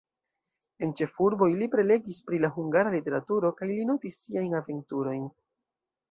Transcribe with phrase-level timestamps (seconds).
[0.85, 5.29] En ĉefurboj li prelegis pri la hungara literaturo kaj li notis siajn aventurojn.